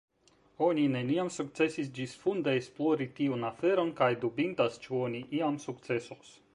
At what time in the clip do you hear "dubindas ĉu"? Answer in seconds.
4.27-5.07